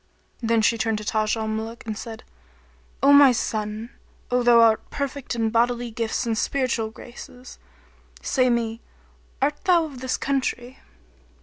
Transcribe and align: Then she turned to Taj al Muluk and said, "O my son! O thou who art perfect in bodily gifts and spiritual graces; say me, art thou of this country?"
Then 0.41 0.63
she 0.63 0.79
turned 0.79 0.97
to 0.97 1.03
Taj 1.03 1.37
al 1.37 1.47
Muluk 1.47 1.85
and 1.85 1.95
said, 1.95 2.23
"O 3.03 3.13
my 3.13 3.31
son! 3.31 3.91
O 4.31 4.41
thou 4.41 4.55
who 4.55 4.61
art 4.61 4.89
perfect 4.89 5.35
in 5.35 5.51
bodily 5.51 5.91
gifts 5.91 6.25
and 6.25 6.35
spiritual 6.35 6.89
graces; 6.89 7.59
say 8.19 8.49
me, 8.49 8.81
art 9.43 9.63
thou 9.65 9.85
of 9.85 9.99
this 10.01 10.17
country?" 10.17 10.79